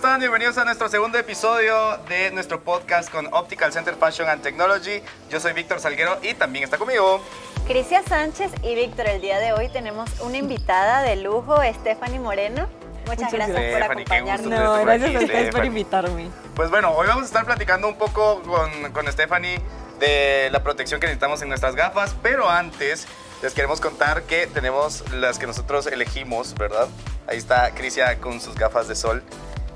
[0.00, 0.18] están?
[0.18, 5.02] Bienvenidos a nuestro segundo episodio de nuestro podcast con Optical Center Fashion and Technology.
[5.28, 7.22] Yo soy Víctor Salguero y también está conmigo.
[7.66, 12.66] Crisia Sánchez y Víctor, el día de hoy tenemos una invitada de lujo, Stephanie Moreno.
[13.06, 14.48] Muchas, gracias por Stephanie, qué gusto acompañarnos.
[14.48, 16.30] No, gracias aquí, a ustedes por invitarme.
[16.56, 19.60] Pues bueno, hoy vamos a estar platicando un poco con, con Stephanie
[19.98, 23.06] de la protección que necesitamos en nuestras gafas, pero antes
[23.42, 26.88] les queremos contar que tenemos las que nosotros elegimos, ¿verdad?
[27.26, 29.22] Ahí está Crisia con sus gafas de sol.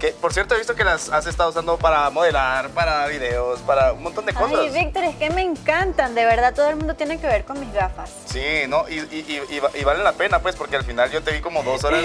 [0.05, 3.95] Que por cierto he visto que las has estado usando para modelar, para videos, para
[3.95, 4.59] un montón de cosas.
[4.61, 7.59] Ay, Víctor, es que me encantan, de verdad, todo el mundo tiene que ver con
[7.59, 8.11] mis gafas.
[8.27, 11.11] Sí, no, y, y, y, y va- y vale la pena, pues, porque al final
[11.11, 12.05] yo te vi como dos horas,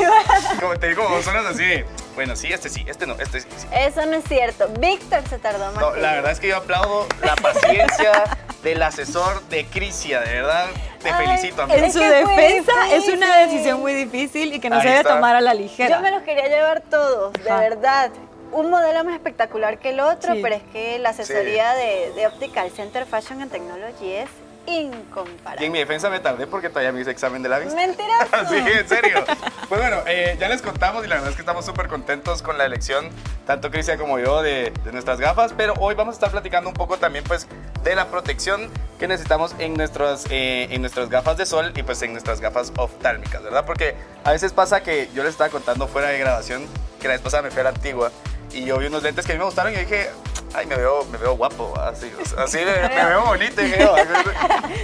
[0.62, 1.84] como, te vi como dos horas así.
[2.16, 3.48] Bueno, sí, este sí, este no, este sí.
[3.58, 3.67] sí.
[3.73, 4.70] Eso no es cierto.
[4.80, 8.11] Víctor se tardó más No, la verdad es que yo aplaudo la paciencia
[8.63, 10.67] del asesor de Crisia, de verdad,
[11.02, 11.78] te Ay, felicito, amigo.
[11.80, 15.00] En Es su defensa es una decisión muy difícil y que no Ahí se debe
[15.02, 15.16] está.
[15.16, 15.97] tomar a la ligera.
[15.97, 17.59] Yo me los quería llevar todos, de Ajá.
[17.61, 18.11] verdad.
[18.52, 20.39] Un modelo más espectacular que el otro, Sí.
[20.41, 24.30] pero es que la asesoría de, de Optical Center Fashion and Technology es
[24.66, 25.61] incomparable.
[25.61, 27.75] Y en mi defensa me tardé porque todavía me hice examen de la vista.
[27.75, 28.25] Mentiroso.
[28.50, 29.23] Sí, en serio.
[29.67, 32.58] Pues bueno, eh, ya les contamos y la verdad es que estamos súper contentos con
[32.58, 33.09] la elección,
[33.45, 35.53] tanto Cristian como yo, de, de nuestras gafas.
[35.56, 37.47] Pero hoy vamos a estar platicando un poco también, pues,
[37.83, 42.02] de la protección que necesitamos en nuestras, eh, en nuestras gafas de sol y, pues,
[42.02, 43.66] en nuestras gafas oftálmicas, ¿verdad?
[43.66, 46.66] Porque a veces pasa que yo les estaba contando fuera de grabación
[47.00, 48.11] que la vez pasada me fui a la antigua
[48.52, 50.09] y yo vi unos lentes que a mí me gustaron y dije,
[50.53, 53.61] ay, me veo, me veo guapo, así, o sea, así me, me veo bonito.
[53.61, 53.95] y "Oh,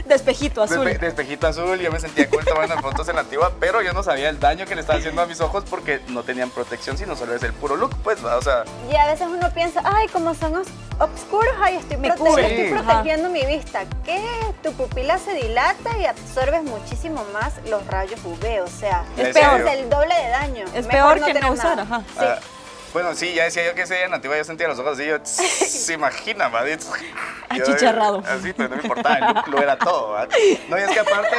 [0.06, 0.86] Despejito azul.
[0.86, 3.94] Despe- de espejito azul, yo me sentía cool tomando fotos en la antigua, pero yo
[3.94, 6.98] no sabía el daño que le estaba haciendo a mis ojos porque no tenían protección,
[6.98, 8.38] sino solo es el puro look, pues, ¿va?
[8.38, 10.68] o sea, Y a veces uno piensa, ay, como son os-
[11.00, 12.66] oscuros, ay, estoy, Me prote- cubre.
[12.66, 13.84] estoy protegiendo mi vista.
[14.04, 14.22] Que
[14.64, 19.62] tu pupila se dilata y absorbes muchísimo más los rayos UV, o sea, Es peor.
[19.68, 20.66] el doble de daño.
[20.74, 21.84] Es Mejor peor que tener no usar, nada.
[21.84, 22.02] ajá.
[22.18, 22.26] Sí.
[22.26, 22.40] ah,
[22.96, 25.18] bueno, sí, ya decía yo que ese día antigua yo sentía los ojos así, yo,
[25.26, 26.50] se imagina.
[27.54, 28.24] Yo- Achicharrado.
[28.26, 30.30] Así, pero no me importaba, el lo era todo, ¿va?
[30.70, 31.36] No, y es que aparte,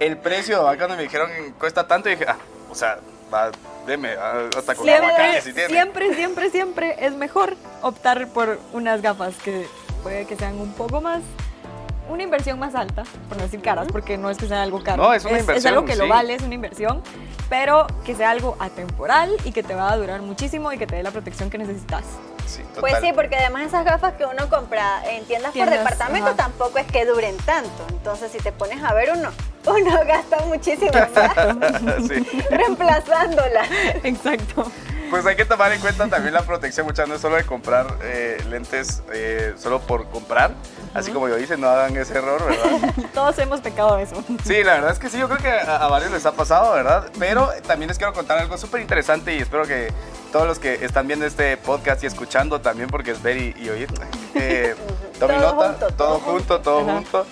[0.00, 0.76] el precio, ¿va?
[0.76, 2.36] cuando me dijeron cuesta tanto, dije, ah,
[2.70, 2.98] o sea,
[3.32, 3.50] va,
[3.86, 5.68] deme, ah, hasta con Siempre, aguacate si tiene.
[5.70, 9.66] siempre, siempre, siempre es mejor optar por unas gafas que
[10.02, 11.22] puede que sean un poco más,
[12.08, 15.02] una inversión más alta, por no decir caras, porque no es que sea algo caro.
[15.02, 17.02] No, es una inversión, algo que lo vale, es una inversión,
[17.48, 20.96] pero que sea algo atemporal y que te va a durar muchísimo y que te
[20.96, 22.04] dé la protección que necesitas.
[22.46, 23.02] Sí, Pues total.
[23.08, 26.36] sí, porque además esas gafas que uno compra en tiendas, Tiendas, por departamento ajá.
[26.36, 27.86] tampoco es que duren tanto.
[27.88, 29.30] Entonces, si te pones a ver uno,
[29.66, 31.56] uno gasta muchísimo plata
[32.06, 32.26] sí.
[32.50, 33.62] reemplazándola.
[34.02, 34.70] Exacto.
[35.10, 37.86] Pues hay que tomar en cuenta también la protección, muchachos, no es solo de comprar
[38.02, 40.52] eh, lentes eh, solo por comprar,
[40.94, 42.94] así como yo hice, no hagan ese error, ¿verdad?
[43.14, 44.22] Todos hemos pecado de eso.
[44.44, 46.72] Sí, la verdad es que sí, yo creo que a, a varios les ha pasado,
[46.74, 47.10] ¿verdad?
[47.18, 49.92] Pero también les quiero contar algo súper interesante y espero que
[50.32, 53.68] todos los que están viendo este podcast y escuchando también, porque es ver y, y
[53.68, 53.88] oír,
[54.34, 54.74] eh,
[55.18, 56.92] tomen Todo nota, junto, todo junto, todo Ajá.
[56.94, 57.26] junto.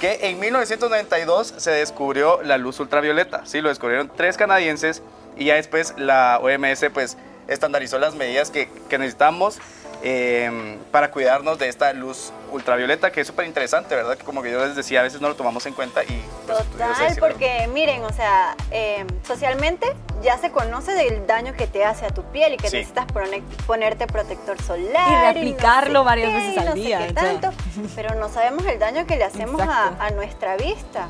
[0.00, 3.42] Que en 1992 se descubrió la luz ultravioleta.
[3.46, 5.00] Sí, lo descubrieron tres canadienses
[5.36, 9.58] y ya después la OMS pues estandarizó las medidas que, que necesitamos
[10.02, 14.16] eh, para cuidarnos de esta luz ultravioleta, que es súper interesante, ¿verdad?
[14.18, 16.22] Que como que yo les decía, a veces no lo tomamos en cuenta y...
[16.46, 19.86] pues, Total, porque miren, o sea, eh, socialmente
[20.22, 22.76] ya se conoce del daño que te hace a tu piel y que Sí.
[22.78, 25.10] necesitas pone- ponerte protector solar.
[25.34, 27.50] Y reaplicarlo no sé varias qué, veces al no sé día, qué tanto,
[27.94, 31.08] pero no sabemos el daño que le hacemos a, nuestra vista.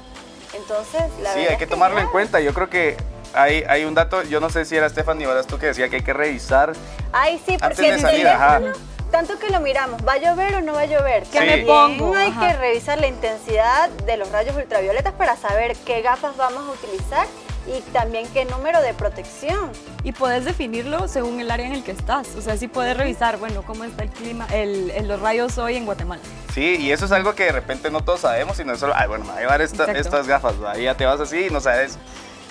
[0.54, 2.38] Entonces, la Sí, verdad hay es que tomarlo en cuenta.
[2.41, 2.97] Yo creo que
[3.34, 5.88] hay, hay un dato, yo no sé si era Stephanie o eras tú que decía
[5.88, 6.72] que hay que revisar.
[7.12, 8.59] Ay, sí, Antes porque de el salir, ajá.
[8.59, 11.25] teléfono, tanto que lo miramos, ¿va a llover o no va a llover?
[11.25, 12.15] ¿Qué También me pongo?
[12.16, 12.48] Hay Ajá.
[12.48, 17.26] que revisar la intensidad de los rayos ultravioletas para saber qué gafas vamos a utilizar
[17.66, 19.71] y también qué número de protección.
[20.03, 22.26] Y puedes definirlo según el área en el que estás.
[22.37, 25.76] O sea, sí puedes revisar, bueno, cómo está el clima, el, el- los rayos hoy
[25.76, 26.22] en Guatemala.
[26.53, 29.06] Sí, y eso es algo que de repente no todos sabemos, sino es solo, ay,
[29.09, 30.01] bueno, me voy a llevar esta- Exacto.
[30.01, 30.77] estas gafas, ¿va?
[30.77, 31.98] y ya te vas así y no sabes.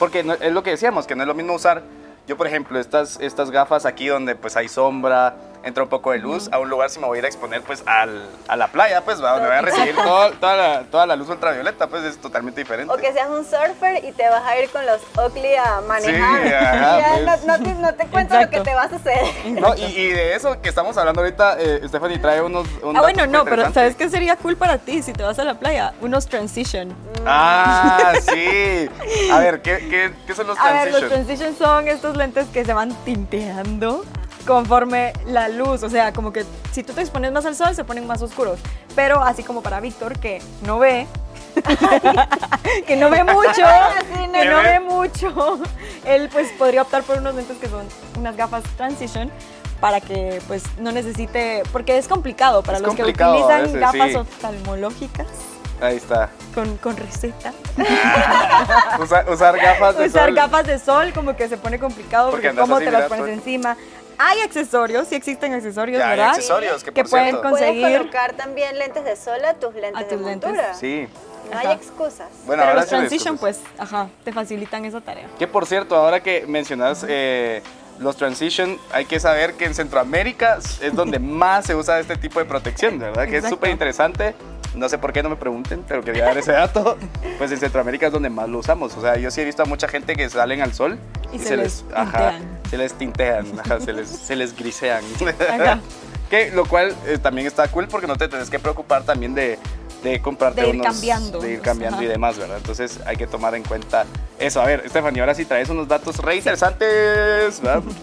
[0.02, 1.84] Porque no- es lo que decíamos, que no es lo mismo usar.
[2.28, 6.18] Yo, por ejemplo, estas, estas gafas aquí donde pues hay sombra, entra un poco de
[6.20, 8.68] luz, a un lugar si me voy a ir a exponer pues al, a la
[8.70, 9.32] playa, pues, ¿va?
[9.34, 12.92] donde voy a recibir todo- toda, la, toda la luz ultravioleta, pues es totalmente diferente.
[12.94, 16.42] O que seas un surfer y te vas a ir con los Oakley a manejar.
[16.48, 17.46] Sí, ajá, Ya pues.
[17.46, 19.26] no, no te, no te cuento lo que te va a suceder.
[19.46, 22.68] No, y, y de eso que estamos hablando ahorita, eh, Stephanie trae unos...
[22.84, 23.72] un ah, bueno, no, pero.
[23.74, 25.94] ¿sabes qué sería cool para ti si te vas a la playa?
[26.02, 26.94] Unos transition.
[27.26, 28.90] Ah, sí.
[29.32, 31.28] A ver, ¿qué, qué, qué son los A ver, los transitions?
[31.28, 34.04] transition son estos lentes que se van tinteando
[34.42, 37.84] conforme la luz, o sea, como que si tú te expones más al sol se
[37.84, 38.60] ponen más oscuros,
[38.96, 41.08] pero así como para Víctor que no ve,
[42.88, 45.60] que no ve mucho, Sí, no, que no ve mucho,
[46.06, 47.86] él pues podría optar por unos lentes que son
[48.18, 49.32] unas gafas transition
[49.80, 53.80] para que pues no necesite, porque es complicado para Es los que complicado utilizan veces,
[53.80, 54.16] gafas sí.
[54.16, 55.28] oftalmológicas
[55.82, 56.30] Ahí está.
[56.54, 57.52] con, con receta.
[59.00, 60.36] Usa- usar gafas de Usar sol.
[60.36, 63.76] gafas de sol como que se pone complicado Porque porque, cómo te las pones encima.
[64.24, 66.30] Hay accesorios, sí existen accesorios, Ya, hay ¿verdad?
[66.36, 67.42] accesorios que, Que por pueden cierto.
[67.42, 70.50] con- Puedes conseguir- colocar también lentes de sol a tus lentes A tus de lentes.
[70.50, 70.74] montura.
[70.76, 71.08] Sí.
[71.52, 71.74] No hay Ajá.
[71.76, 72.28] excusas.
[72.46, 75.28] Bueno, Pero ahora los transition, pues, ajá, te facilitan esa tarea.
[75.40, 77.62] Que por cierto, ahora que mencionas eh,
[78.00, 82.40] los transition, hay que saber que en Centroamérica es donde más se usa este tipo
[82.40, 83.24] de protección, ¿verdad?
[83.24, 83.56] Que es Exacto.
[83.56, 84.36] súper interesante.
[84.76, 86.98] No sé por qué no me pregunten, pero quería dar ese dato.
[87.38, 88.96] Pues en Centroamérica es donde más lo usamos.
[88.98, 91.00] O sea, yo sí he visto a mucha gente que salen al sol
[91.34, 92.42] Y se les tintean.
[92.70, 95.04] se les tintean, ajá, se les, se les grisean.
[95.50, 95.80] Ajá.
[96.30, 99.58] que lo cual eh, también está cool porque no te tienes que preocupar también de,
[100.04, 102.14] de comprarte De ir unos- cambiando, de ir cambiando y ajá.
[102.14, 102.58] demás, ¿verdad?
[102.58, 104.06] Entonces hay que tomar en cuenta
[104.38, 104.62] eso.
[104.62, 107.84] A ver, Estefanía, ahora sí traes unos datos re interesantes, ¿verdad?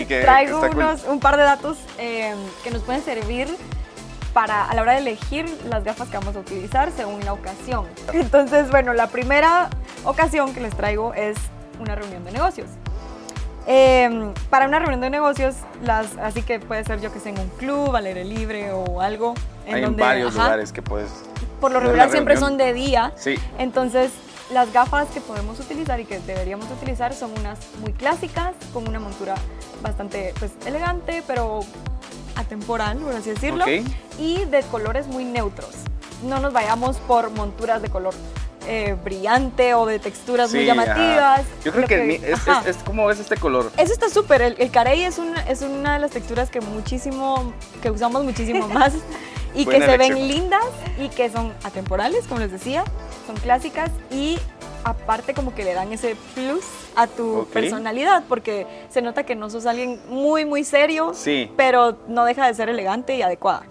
[0.00, 0.84] Y que, Traigo cool.
[1.08, 2.34] un par de datos eh,
[2.64, 3.46] que nos pueden servir
[4.32, 7.86] para a la hora de elegir las gafas que vamos a utilizar según la ocasión.
[8.12, 9.70] Entonces, bueno, la primera
[10.04, 11.36] ocasión que les traigo es
[11.80, 12.68] una reunión de negocios.
[13.66, 17.38] Eh, para una reunión de negocios, las, así que puede ser yo que sé en
[17.38, 19.34] un club, al aire libre o algo.
[19.66, 21.10] En Hay en donde, varios ajá, lugares que puedes...
[21.60, 23.12] Por lo regular siempre son de día.
[23.16, 24.12] Sí, Entonces,
[24.52, 29.00] las gafas que podemos utilizar y que deberíamos utilizar son unas muy clásicas, con una
[29.00, 29.34] montura
[29.82, 31.60] bastante pues, elegante, pero
[32.38, 33.64] atemporal, por así decirlo,
[34.18, 35.70] y de colores muy neutros.
[36.24, 38.14] No nos vayamos por monturas de color
[38.66, 41.40] eh, brillante o de texturas muy llamativas.
[41.40, 41.48] ajá.
[41.64, 43.70] Yo creo que, mi- es, es, es como ves este color.
[43.76, 44.42] Eso está súper.
[44.42, 47.52] El, el carey es una, es una de las texturas que muchísimo,
[47.82, 48.92] que usamos muchísimo más
[49.54, 50.64] y Buena que se ven lindas
[50.98, 52.84] y que son atemporales, como les decía,
[53.26, 54.38] son clásicas y
[54.84, 56.64] aparte como que le dan ese plus
[56.96, 57.48] a tu Ok.
[57.50, 61.52] personalidad porque se nota que no sos alguien muy, muy serio, Sí.
[61.56, 63.62] pero no deja de ser elegante y adecuada.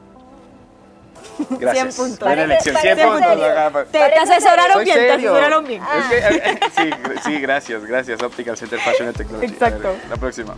[1.49, 1.95] Gracias.
[1.95, 2.27] 100 puntos.
[2.27, 2.75] Buena elección.
[2.75, 3.27] Parece- 100 puntos.
[3.27, 5.83] parece ajá, pa- Te, asesoraron bien, te asesoraron bien.
[5.83, 8.21] Es que, eh, sí, gr- sí, gracias, gracias.
[8.23, 9.45] Optical Center Fashion and Technology.
[9.53, 9.89] Exacto.
[9.89, 10.55] Ver, La próxima.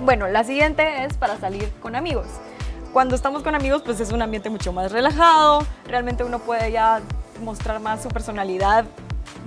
[0.00, 2.26] Bueno, la siguiente es para salir con amigos.
[2.92, 5.66] Cuando estamos con amigos, pues es un ambiente mucho más relajado.
[5.86, 7.00] Realmente uno puede ya
[7.42, 8.84] mostrar más su personalidad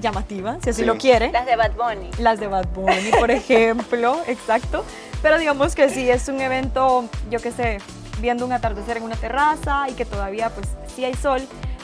[0.01, 0.85] llamativa, si así Sí.
[0.85, 1.31] lo quiere.
[1.31, 2.09] Las de Bad Bunny.
[2.19, 4.83] Las de Bad Bunny, por ejemplo, exacto.
[5.21, 7.79] Pero digamos que si es un evento, yo qué sé,
[8.19, 11.41] viendo un atardecer en una terraza y que todavía pues sí hay sol,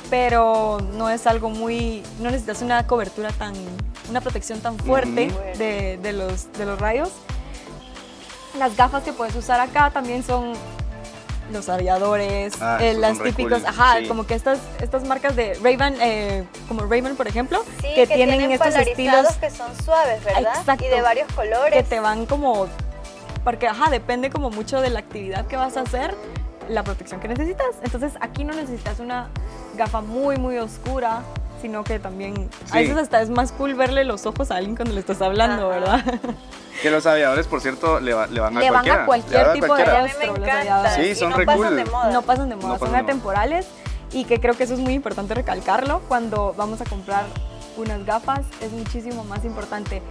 [0.09, 3.53] pero no es algo muy, no necesitas una cobertura tan,
[4.09, 7.09] una protección tan fuerte de los, de los rayos.
[8.59, 10.53] Las gafas que puedes usar acá también son
[11.51, 14.07] los aviadores, Ah, eh, las cool, ajá, sí.
[14.07, 18.51] como que estas, estas marcas de Ray-Ban, eh, como Ray-Ban por ejemplo, Sí, que, tienen,
[18.51, 20.53] estos estilos que son suaves, ¿verdad?
[20.59, 20.85] Exacto.
[20.85, 21.73] Y de varios colores.
[21.73, 22.67] que te van como,
[23.43, 26.15] porque ajá, depende como mucho de la actividad que vas a hacer,
[26.69, 27.75] la protección que necesitas.
[27.83, 29.29] Entonces aquí no necesitas una
[29.75, 31.21] gafa muy, muy oscura,
[31.61, 32.77] sino que también a Sí.
[32.79, 35.79] veces hasta es más cool verle los ojos a alguien cuando le estás hablando, Ajá.
[35.79, 36.19] ¿verdad?
[36.81, 39.03] Que los aviadores, por cierto, le, va- le van a Le van cualquiera.
[39.03, 39.99] a cualquier Le van tipo de cualquiera.
[39.99, 40.89] a mí me rostro, los.
[40.95, 41.75] Sí, y son no re pasan cool.
[41.75, 42.11] de moda.
[42.11, 43.11] No pasan de moda, No pasan son de moda.
[43.11, 43.67] atemporales
[44.11, 47.25] y que creo que eso es muy importante recalcarlo cuando vamos a comprar
[47.77, 50.01] unas gafas es muchísimo más importante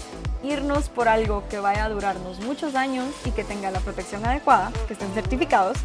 [0.42, 4.72] irnos por algo que vaya a durarnos muchos años y que tenga la protección adecuada,
[4.86, 5.76] que estén certificados,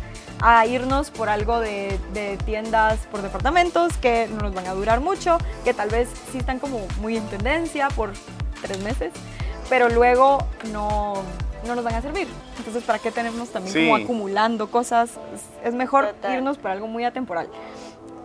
[0.42, 5.00] a irnos por algo de, de tiendas por departamentos que no nos van a durar
[5.00, 8.12] mucho, que tal vez sí están como muy en tendencia por
[8.62, 9.14] tres meses,
[9.70, 10.40] pero luego
[10.72, 11.14] no,
[11.66, 12.28] no nos van a servir.
[12.58, 13.84] Entonces, ¿para qué tenemos también Sí.
[13.84, 15.12] como acumulando cosas?
[15.34, 16.36] Es, es mejor Total.
[16.36, 17.48] irnos por algo muy atemporal.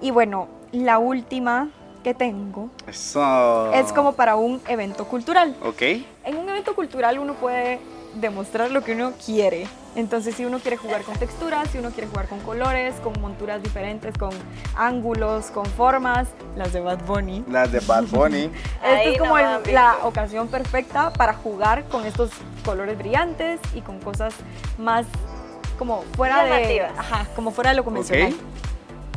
[0.01, 1.69] Y bueno, la última
[2.03, 3.71] que tengo Eso.
[3.75, 5.55] es como para un evento cultural.
[5.63, 5.83] Ok.
[6.25, 7.79] En un evento cultural uno puede
[8.15, 9.67] demostrar lo que uno quiere.
[9.97, 13.63] Entonces, si uno quiere jugar con texturas, si uno quiere jugar con colores, con monturas
[13.63, 14.31] diferentes, con
[14.77, 17.45] ángulos, con formas, las de Bad Bunny.
[17.49, 18.51] Las de Bad Bunny.
[18.85, 22.31] Esta es como no el- va, la ocasión perfecta para jugar con estos
[22.65, 24.35] colores brillantes y con cosas
[24.79, 25.07] más
[25.79, 28.35] como fuera de, ajá, como fuera de lo convencional.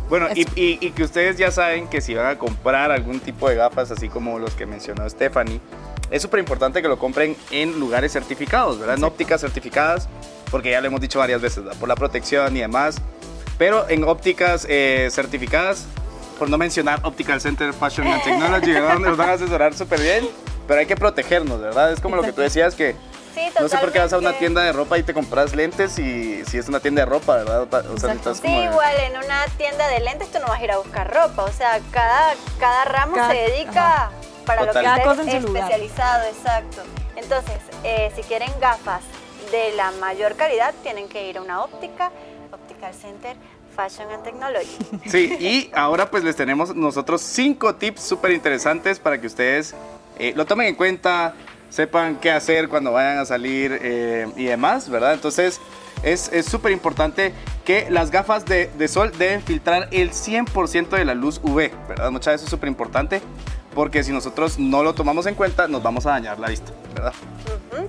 [0.09, 0.51] Bueno, y, Eso.
[0.55, 3.89] y- y que ustedes ya saben que si van a comprar algún tipo de gafas,
[3.91, 5.59] así como los que mencionó Stephanie,
[6.13, 8.97] es súper importante que lo compren en lugares certificados, ¿verdad?
[8.97, 10.07] En ópticas certificadas,
[10.51, 11.79] porque ya lo hemos dicho varias veces, ¿verdad?
[11.79, 12.97] por la protección y demás.
[13.57, 15.85] Pero en ópticas eh, certificadas,
[16.37, 18.93] por no mencionar Optical Center Fashion and Technology, ¿verdad?
[18.93, 20.29] Donde nos van a asesorar súper bien,
[20.67, 21.91] pero hay que protegernos, ¿verdad?
[21.91, 22.95] Es como lo que tú decías que
[23.33, 25.97] Sí, no sé por qué vas a una tienda de ropa y te compras lentes
[25.97, 27.63] y si es una tienda de ropa, ¿verdad?
[27.63, 30.59] O sea, necesitas Sí, como de- igual en una tienda de lentes tú no vas
[30.59, 34.11] a ir a buscar ropa, o sea, cada, cada ramo Cada- se dedica
[34.45, 35.01] para Total.
[35.05, 36.81] lo que esté especializado, exacto.
[37.15, 39.01] Entonces, eh, si quieren gafas
[39.51, 42.11] de la mayor calidad, tienen que ir a una óptica,
[42.51, 43.35] Optical Center
[43.75, 44.77] Fashion and Technology.
[45.09, 49.73] Sí, y ahora pues les tenemos nosotros cinco tips súper interesantes para que ustedes
[50.17, 51.33] eh, lo tomen en cuenta,
[51.69, 55.13] sepan qué hacer cuando vayan a salir eh, y demás, ¿verdad?
[55.13, 55.59] Entonces
[56.03, 57.33] es súper importante
[57.63, 62.11] que las gafas de, de, sol deben filtrar el 100% de la luz UV, ¿verdad?
[62.11, 63.21] Muchas veces es súper importante
[63.73, 67.13] porque si nosotros no lo tomamos en cuenta nos vamos a dañar la vista, ¿verdad?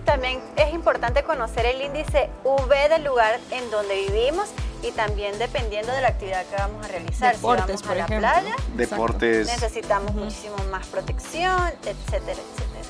[0.04, 4.48] También es importante conocer el índice UV del lugar en donde vivimos
[4.82, 7.34] y también dependiendo de la actividad que vamos a realizar.
[7.34, 9.46] Deportes, si vamos a la por playa, Deportes.
[9.46, 12.84] necesitamos muchísimo más protección, etcétera, etcétera.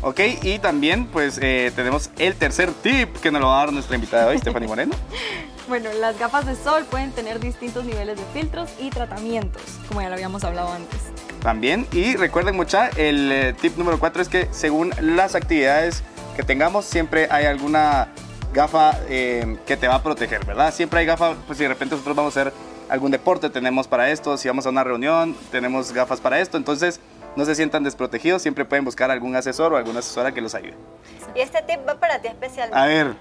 [0.00, 3.72] Ok, y también pues eh, tenemos el tercer tip que nos lo va a dar
[3.72, 4.94] nuestra invitada de hoy, Stephanie Moreno.
[5.68, 10.08] Bueno, las gafas de sol pueden tener distintos niveles de filtros y tratamientos, como ya
[10.08, 10.98] lo habíamos hablado antes.
[11.42, 16.02] También, y recuerden mucha, el eh, tip número 4 es que según las actividades
[16.36, 18.08] que tengamos, siempre hay alguna
[18.52, 20.72] gafa eh, que te va a proteger, ¿verdad?
[20.72, 22.52] Siempre hay gafa, pues si de repente nosotros vamos a hacer
[22.88, 27.00] algún deporte, tenemos para esto, si vamos a una reunión, tenemos gafas para esto, entonces
[27.36, 30.74] no se sientan desprotegidos, siempre pueden buscar algún asesor o alguna asesora que los ayude.
[31.34, 32.78] Y este tip va para ti especialmente.
[32.78, 33.14] A ver,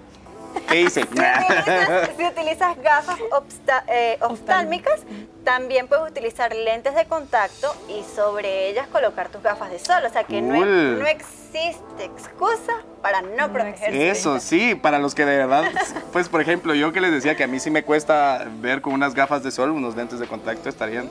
[0.70, 1.02] ¿qué hice?
[1.02, 5.02] Si utilizas, si utilizas gafas obsta- eh, oftálmicas,
[5.44, 10.04] también puedes utilizar lentes de contacto y sobre ellas colocar tus gafas de sol.
[10.06, 14.10] O sea que no, no existe excusa para no, No protegerse.
[14.10, 15.64] Eso, sí, para los que de verdad,
[16.12, 18.94] pues por ejemplo, yo que les decía que a mí sí me cuesta ver con
[18.94, 21.10] unas gafas de sol, unos lentes de contacto estarían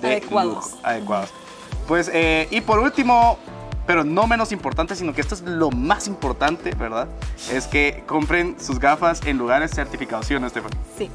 [0.00, 0.54] de Adecuados.
[0.72, 1.30] lujo, adecuados.
[1.86, 3.38] Pues, eh, y por último,
[3.86, 7.06] pero no menos importante, sino que esto es lo más importante, ¿verdad?
[7.50, 10.78] Es que compren sus gafas en lugares certificados, ¿sí o no, Stephanie?
[10.98, 11.10] Sí.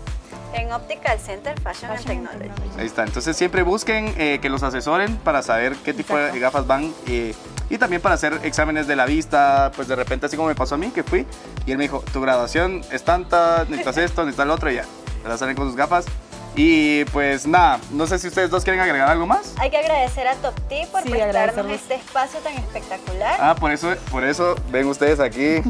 [0.54, 2.50] En Optical Center Fashion, and Fashion and Technology.
[2.50, 2.80] technology.
[2.82, 3.04] Ahí está.
[3.04, 6.42] Entonces siempre busquen eh, que los asesoren para saber qué tipo de Exacto.
[6.42, 7.34] gafas van eh,
[7.70, 9.72] y también para hacer exámenes de la vista.
[9.76, 11.26] Pues de repente, así como me pasó a mí, que fui
[11.66, 14.86] y él me dijo, tu graduación es tanta, necesitas esto, necesitas lo otro y ya.
[15.24, 15.38] ¿verdad?
[15.38, 16.06] Salen con sus gafas.
[16.56, 19.54] Y pues nada, no sé si ustedes dos quieren agregar algo más.
[19.58, 23.38] Hay que agradecer a Top T por Sí, prestarnos este espacio tan espectacular.
[23.40, 25.62] Ah, por eso, por eso ven ustedes aquí.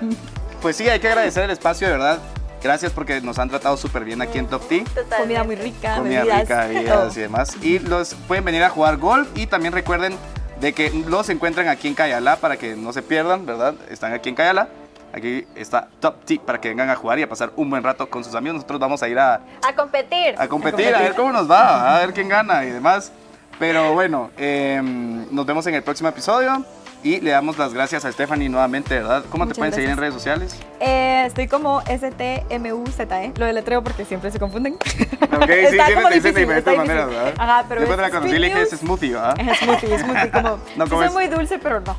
[0.62, 2.18] pues sí, hay que agradecer el espacio, de verdad.
[2.62, 4.84] Gracias porque nos han tratado súper bien aquí en Top T.
[5.18, 7.56] Comida muy rica, comida bebidas, rica, bebidas y demás.
[7.62, 10.16] Y los pueden venir a jugar golf y también recuerden
[10.60, 13.74] de que los encuentran aquí en Cayala para que no se pierdan, ¿verdad?
[13.88, 14.68] Están aquí en Cayala.
[15.12, 18.08] Aquí está Top Tip para que vengan a jugar y a pasar un buen rato
[18.08, 18.54] con sus amigos.
[18.56, 20.34] Nosotros vamos a ir a, A competir.
[20.38, 23.12] a competir, a ver cómo nos va, a ver quién gana y demás.
[23.58, 26.64] Pero bueno, em, nos vemos en el próximo episodio
[27.02, 29.24] y le damos las gracias a Stephanie nuevamente, ¿verdad?
[29.30, 30.24] ¿Cómo te Muchas pueden seguir en gracias.
[30.26, 30.66] redes sociales?
[30.80, 33.32] Eh, estoy como STMUZE, E.
[33.36, 34.76] lo deletreo porque siempre se confunden.
[35.32, 37.06] Ok, sí, como te dicen de diferentes maneras.
[37.08, 37.34] ¿verdad?
[37.38, 39.40] Ajá, pero Yo cuando es la conocí le dije es smoothie, ¿verdad?
[39.40, 40.48] Es smoothie, smoothie, como.
[40.76, 41.12] No, sí ¿cómo soy es?
[41.12, 41.96] muy dulce, pero no.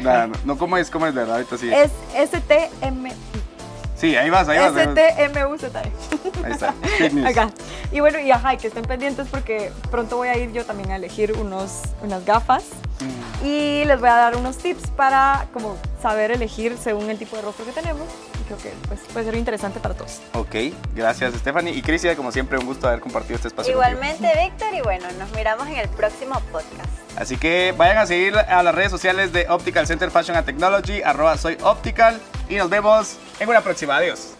[0.00, 0.90] Nah, no, no, ¿cómo es?
[0.90, 1.36] ¿Cómo es, verdad?
[1.36, 1.70] Ahorita sí.
[1.72, 1.90] Es
[2.30, 3.08] STM.
[3.96, 4.70] Sí, ahí vas, ahí vas.
[4.72, 5.70] STMUZE.
[6.44, 6.74] Ahí está.
[7.28, 7.50] Acá.
[7.90, 10.90] Y bueno, y ajá, y que estén pendientes porque pronto voy a ir yo también
[10.92, 12.64] a elegir unos, unas gafas
[13.00, 13.46] Mm.
[13.46, 17.42] y les voy a dar unos tips para como saber elegir según el tipo de
[17.42, 18.02] rostro que tenemos.
[18.48, 20.22] Creo que pues, puede ser interesante para todos.
[20.32, 21.74] Ok, gracias Stephanie.
[21.74, 23.74] Y Crisia, como siempre, un gusto haber compartido este espacio.
[23.74, 23.94] contigo.
[23.94, 26.88] Igualmente, Víctor, y bueno, nos miramos en el próximo podcast.
[27.16, 31.02] Así que vayan a seguir a las redes sociales de Optical Center Fashion and Technology,
[31.02, 33.96] arroba soy Optical, y nos vemos en una próxima.
[33.96, 34.37] Adiós.